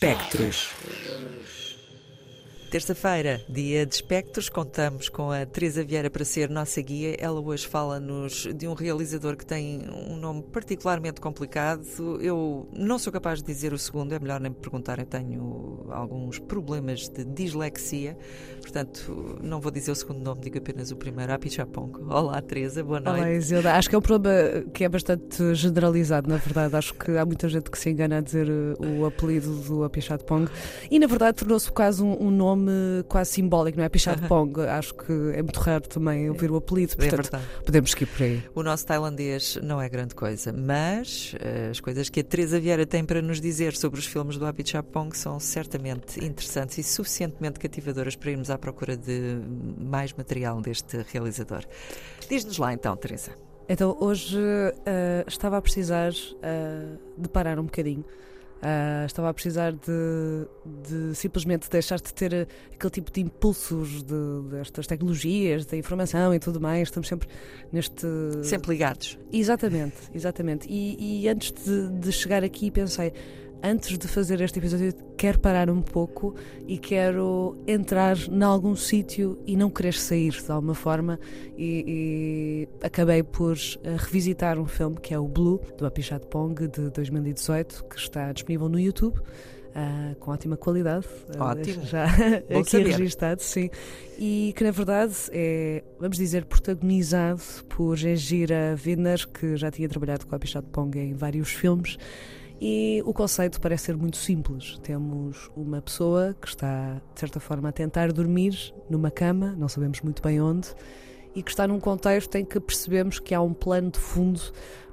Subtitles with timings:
[0.00, 0.70] Espectros.
[2.70, 7.16] Terça-feira, dia de espectros, contamos com a Teresa Vieira para ser nossa guia.
[7.18, 11.82] Ela hoje fala-nos de um realizador que tem um nome particularmente complicado.
[12.20, 15.86] Eu não sou capaz de dizer o segundo, é melhor nem me perguntar, eu tenho
[15.90, 18.18] alguns problemas de dislexia,
[18.60, 21.90] portanto não vou dizer o segundo nome, digo apenas o primeiro, Apichapong.
[22.10, 23.18] Olá Teresa, boa noite.
[23.18, 26.76] Olá Isilda, acho que é um problema que é bastante generalizado, na verdade.
[26.76, 28.46] Acho que há muita gente que se engana a dizer
[28.78, 30.50] o apelido do Apichatpong
[30.90, 33.88] e na verdade tornou-se quase um, um nome nome quase simbólico, não é?
[33.88, 34.60] Pichado Pong.
[34.62, 38.22] Acho que é muito raro também ouvir o apelido, é portanto é podemos seguir por
[38.22, 38.42] aí.
[38.54, 42.84] O nosso tailandês não é grande coisa, mas uh, as coisas que a Teresa Vieira
[42.84, 44.46] tem para nos dizer sobre os filmes do
[44.92, 49.38] Pong são certamente interessantes e suficientemente cativadoras para irmos à procura de
[49.78, 51.64] mais material deste realizador.
[52.28, 53.30] Diz-nos lá então, Teresa.
[53.68, 58.04] Então, hoje uh, estava a precisar uh, de parar um bocadinho
[58.58, 60.48] Uh, estava a precisar de,
[60.88, 66.40] de, simplesmente deixar de ter aquele tipo de impulsos de, destas tecnologias, da informação e
[66.40, 66.88] tudo mais.
[66.88, 67.28] Estamos sempre
[67.72, 68.06] neste.
[68.42, 69.16] Sempre ligados.
[69.32, 70.66] Exatamente, exatamente.
[70.68, 73.12] E, e antes de, de chegar aqui pensei
[73.62, 76.34] antes de fazer este episódio, quero parar um pouco
[76.66, 81.18] e quero entrar em algum sítio e não querer sair de alguma forma.
[81.56, 86.68] E, e acabei por uh, revisitar um filme que é o Blue, do Apichat Pong,
[86.68, 89.18] de 2018, que está disponível no YouTube.
[89.68, 91.84] Uh, com ótima qualidade, uh, Ótimo.
[91.84, 92.04] já
[92.50, 92.96] aqui saber.
[92.96, 93.70] registado, sim,
[94.18, 100.26] e que na verdade é, vamos dizer, protagonizado por Gengira Widner, que já tinha trabalhado
[100.26, 101.96] com a Pichat Pong em vários filmes,
[102.60, 104.78] e o conceito parece ser muito simples.
[104.82, 110.00] Temos uma pessoa que está, de certa forma, a tentar dormir numa cama, não sabemos
[110.00, 110.68] muito bem onde,
[111.34, 114.40] e que está num contexto em que percebemos que há um plano de fundo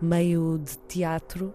[0.00, 1.54] meio de teatro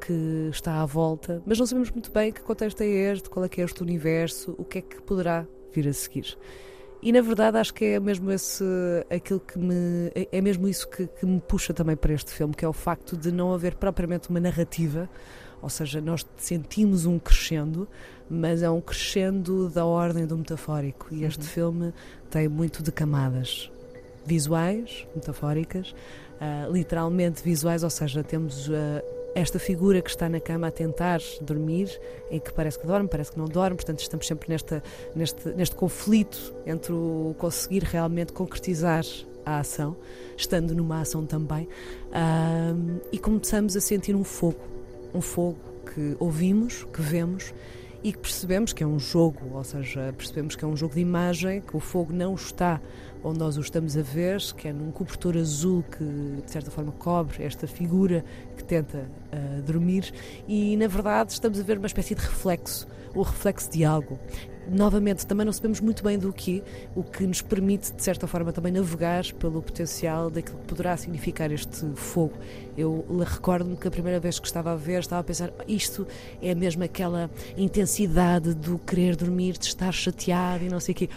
[0.00, 3.48] que está à volta, mas não sabemos muito bem que contexto é este, qual é
[3.48, 6.38] que é este universo, o que é que poderá vir a seguir.
[7.02, 8.64] E na verdade acho que é mesmo esse
[9.08, 12.64] aquilo que me é mesmo isso que, que me puxa também para este filme, que
[12.64, 15.08] é o facto de não haver propriamente uma narrativa
[15.60, 17.88] ou seja, nós sentimos um crescendo,
[18.30, 21.08] mas é um crescendo da ordem do metafórico.
[21.10, 21.46] E este uhum.
[21.46, 21.94] filme
[22.30, 23.70] tem muito de camadas
[24.24, 25.94] visuais, metafóricas,
[26.40, 28.68] uh, literalmente visuais, ou seja, temos.
[28.68, 31.88] Uh, esta figura que está na cama a tentar dormir,
[32.30, 34.82] em que parece que dorme, parece que não dorme, portanto estamos sempre nesta,
[35.14, 39.04] neste, neste conflito entre o conseguir realmente concretizar
[39.44, 39.96] a ação,
[40.36, 41.68] estando numa ação também,
[42.08, 44.77] uh, e começamos a sentir um fogo
[45.14, 45.58] um fogo
[45.94, 47.52] que ouvimos, que vemos
[48.02, 51.00] e que percebemos que é um jogo, ou seja, percebemos que é um jogo de
[51.00, 52.80] imagem, que o fogo não está
[53.22, 56.04] onde nós o estamos a ver, que é num cobertor azul que
[56.44, 58.24] de certa forma cobre esta figura
[58.56, 58.98] que tenta
[59.32, 60.12] uh, dormir
[60.46, 64.18] e na verdade estamos a ver uma espécie de reflexo, o reflexo de algo
[64.68, 66.62] novamente, também não sabemos muito bem do que,
[66.94, 71.50] o que nos permite, de certa forma, também navegar pelo potencial daquilo que poderá significar
[71.50, 72.34] este fogo.
[72.76, 76.06] Eu recordo-me que a primeira vez que estava a ver, estava a pensar, isto
[76.40, 81.08] é mesmo aquela intensidade do querer dormir, de estar chateado e não sei o quê.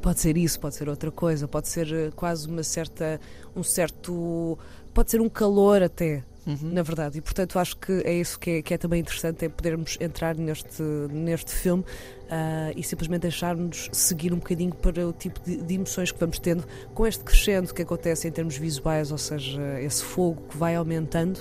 [0.00, 3.20] Pode ser isso, pode ser outra coisa, pode ser eh, quase uma certa,
[3.54, 4.58] um certo,
[4.94, 6.72] pode ser um calor até, Uhum.
[6.72, 7.18] na verdade.
[7.18, 10.34] E portanto acho que é isso que é, que é também interessante, é podermos entrar
[10.34, 15.74] neste, neste filme uh, e simplesmente deixar-nos seguir um bocadinho para o tipo de, de,
[15.74, 20.02] emoções que vamos tendo com este crescendo que acontece em termos visuais, ou seja, esse
[20.02, 21.40] fogo que vai aumentando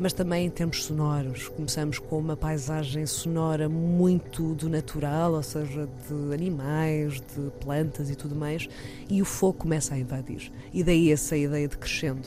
[0.00, 1.48] mas também em termos sonoros.
[1.48, 8.16] Começamos com uma paisagem sonora muito do natural, ou seja, de animais, de plantas e
[8.16, 8.66] tudo mais,
[9.10, 10.50] e o fogo começa a invadir.
[10.72, 12.26] E daí essa ideia de crescendo.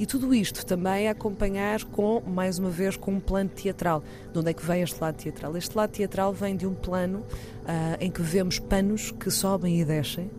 [0.00, 4.02] E tudo isto também a acompanhar com, mais uma vez, com um plano teatral.
[4.32, 5.54] De onde é que vem este lado teatral?
[5.58, 7.26] Este lado teatral vem de um plano uh,
[8.00, 10.30] em que vemos panos que sobem e descem,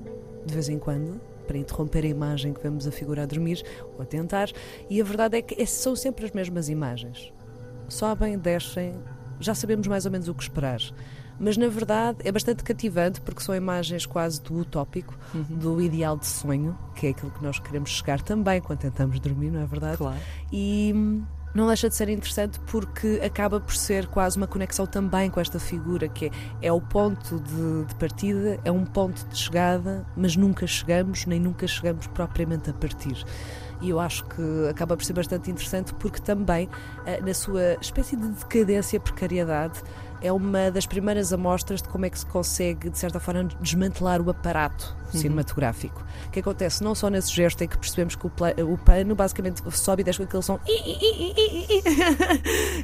[0.44, 3.63] de vez em quando, para interromper a imagem que vemos a figura a dormir
[3.94, 4.49] ou a tentar,
[4.89, 7.31] e a verdade é que são sempre as mesmas imagens.
[7.88, 8.95] Sobem, descem,
[9.39, 10.81] já sabemos mais ou menos o que esperar.
[11.41, 15.43] Mas na verdade é bastante cativante porque são imagens quase do utópico, uhum.
[15.58, 19.49] do ideal de sonho, que é aquilo que nós queremos chegar também quando tentamos dormir,
[19.49, 19.97] não é verdade?
[19.97, 20.20] Claro.
[20.53, 20.93] E
[21.53, 25.59] não deixa de ser interessante porque acaba por ser quase uma conexão também com esta
[25.59, 30.35] figura, que é, é o ponto de, de, partida, é um ponto de chegada, mas
[30.35, 33.26] nunca chegamos, nem nunca chegamos propriamente a partir.
[33.82, 36.70] E eu acho que acaba por ser bastante interessante porque também,
[37.05, 39.82] eh, na sua espécie de decadência, precariedade,
[40.22, 44.22] é uma das primeiras amostras de como é que se consegue, de certa forma, desmantelar
[44.22, 45.20] o aparato uhum.
[45.20, 46.03] cinematográfico.
[46.28, 48.32] O que acontece não só nesse gesto em que percebemos que o,
[48.72, 50.59] o pano basicamente sobe e desce com aquele som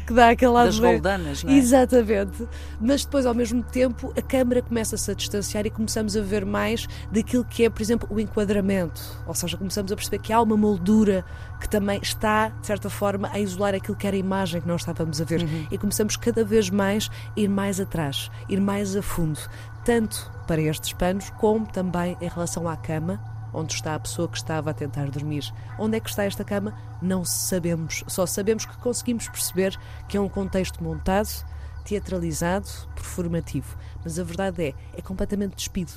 [0.05, 1.55] que dá aquela das roldanas, não é?
[1.57, 2.47] Exatamente.
[2.79, 6.87] Mas depois, ao mesmo tempo, a câmera começa-se a distanciar e começamos a ver mais
[7.11, 9.01] daquilo que é, por exemplo, o enquadramento.
[9.25, 11.25] Ou seja, começamos a perceber que há uma moldura
[11.59, 14.81] que também está, de certa forma, a isolar aquilo que era a imagem que nós
[14.81, 15.41] estávamos a ver.
[15.41, 15.67] Uhum.
[15.71, 19.39] E começamos cada vez mais ir mais atrás, ir mais a fundo,
[19.85, 23.19] tanto para estes panos, como também em relação à cama,
[23.53, 25.43] onde está a pessoa que estava a tentar dormir.
[25.79, 26.77] Onde é que está esta cama?
[27.01, 28.03] Não sabemos.
[28.07, 29.77] Só sabemos que conseguimos perceber
[30.07, 31.29] que é um contexto montado,
[31.83, 33.77] teatralizado, performativo.
[34.03, 35.93] Mas a verdade é, é completamente despido.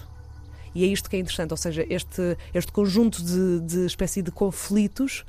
[0.75, 4.31] E é isto que é interessante, ou seja, este, este conjunto de, de espécie de
[4.31, 5.25] conflitos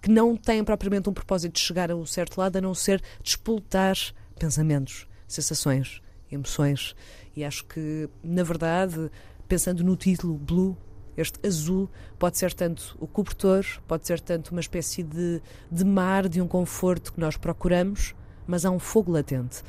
[0.00, 3.02] que não têm propriamente um propósito de chegar a um certo lado, a não ser
[3.22, 3.96] despoltar
[4.38, 6.00] pensamentos, sensações,
[6.30, 6.94] emoções.
[7.34, 9.10] E acho que, na verdade,
[9.48, 10.76] pensando no título Blue,
[11.16, 11.88] este azul
[12.18, 15.40] pode ser tanto o cobertor, pode ser tanto uma espécie de,
[15.70, 18.14] de mar, de um conforto que nós procuramos,
[18.46, 19.62] mas há um fogo latente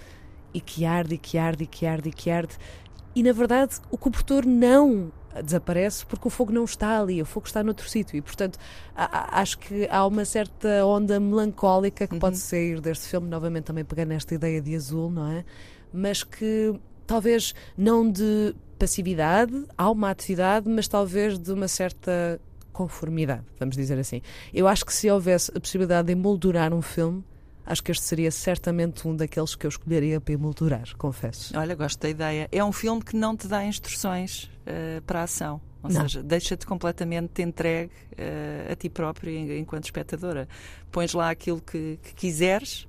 [0.54, 2.58] e que arde, e que arde, e que arde, e que arde.
[3.16, 5.12] E na verdade, o cobertor não
[5.44, 8.58] desaparece porque o fogo não está ali, o fogo está noutro sítio e, portanto,
[8.96, 12.20] acho que há uma certa onda melancólica que uhum.
[12.20, 15.46] pode sair deste filme, novamente também pegando esta ideia de azul, não é?
[15.94, 16.74] Mas que
[17.06, 22.40] talvez não de passividade, há uma atividade, mas talvez de uma certa
[22.72, 24.22] conformidade, vamos dizer assim.
[24.54, 27.24] Eu acho que se houvesse a possibilidade de emoldurar um filme,
[27.68, 31.58] acho que este seria certamente um daqueles que eu escolheria para emoldurar, confesso.
[31.58, 32.48] Olha, gosto da ideia.
[32.52, 35.62] É um filme que não te dá instruções uh, para a ação.
[35.84, 36.02] Ou não.
[36.02, 40.48] seja, deixa-te completamente entregue uh, a ti próprio enquanto espectadora.
[40.92, 42.88] Pões lá aquilo que, que quiseres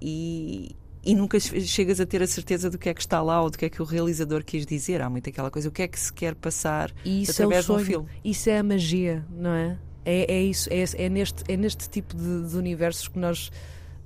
[0.00, 0.74] e,
[1.04, 3.58] e nunca chegas a ter a certeza do que é que está lá ou do
[3.58, 5.02] que é que o realizador quis dizer.
[5.02, 7.72] Há muito aquela coisa, o que é que se quer passar isso através é de
[7.72, 8.08] um filme.
[8.24, 9.78] Isso é a magia, não é?
[10.06, 13.50] É, é isso, é, é, neste, é neste tipo de, de universos que nós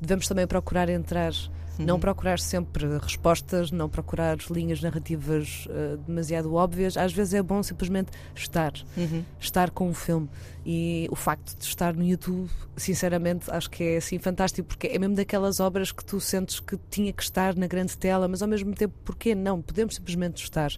[0.00, 1.32] devemos também procurar entrar.
[1.79, 1.87] Uhum.
[1.87, 6.97] Não procurar sempre respostas, não procurar linhas narrativas uh, demasiado óbvias.
[6.97, 9.23] Às vezes é bom simplesmente estar, uhum.
[9.38, 10.29] estar com o filme.
[10.64, 14.99] E o facto de estar no YouTube, sinceramente, acho que é assim fantástico, porque é
[14.99, 18.49] mesmo daquelas obras que tu sentes que tinha que estar na grande tela, mas ao
[18.49, 19.62] mesmo tempo, porquê não?
[19.62, 20.70] Podemos simplesmente estar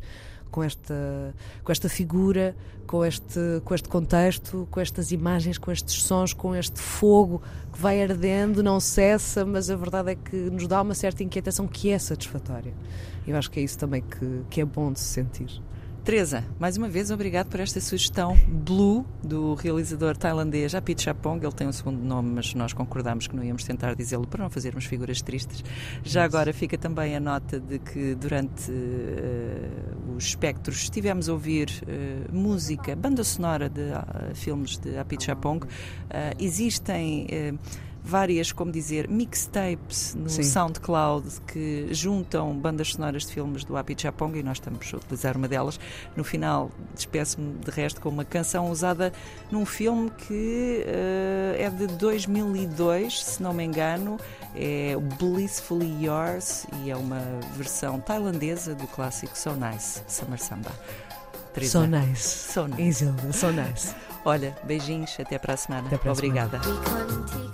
[0.53, 1.35] com esta,
[1.65, 2.55] com esta figura,
[2.87, 7.81] com este, com este contexto, com estas imagens, com estes sons, com este fogo que
[7.81, 11.91] vai ardendo, não cessa, mas a verdade é que nos dá uma certa inquietação que
[11.91, 12.75] é satisfatória.
[13.27, 15.63] Eu acho que é isso também que, que é bom de se sentir.
[16.05, 21.41] Teresa, mais uma vez, obrigado por esta sugestão Blue, do realizador tailandês Apit Chapong.
[21.41, 24.51] Ele tem um segundo nome, mas nós concordamos que não íamos tentar dizê-lo para não
[24.51, 25.63] fazermos figuras tristes.
[26.03, 31.69] Já agora fica também a nota de que durante uh, os espectros estivemos a ouvir
[31.87, 35.65] uh, música, banda sonora de uh, filmes de Apit Chapong.
[36.37, 37.29] existem
[38.05, 40.43] várias, como dizer, mixtapes no Sim.
[40.43, 45.37] SoundCloud que juntam bandas sonoras de filmes do Api Chapong e nós estamos a utilizar
[45.37, 45.79] uma delas.
[46.17, 49.13] No final, despeço-me de resto com uma canção usada
[49.51, 54.19] num filme que uh, é de 2002, se não me engano,
[54.55, 57.21] é Blissfully Yours e é uma
[57.57, 60.73] versão tailandesa do clássico So Nice, Summer Samba.
[61.53, 61.81] Teresa.
[61.81, 62.23] So nice.
[62.23, 62.83] So nice.
[62.83, 63.95] Isilda, so nice.
[64.25, 65.87] Olha, beijinhos, até para a semana.
[65.87, 66.59] Até para Obrigada.
[66.59, 67.52] A semana.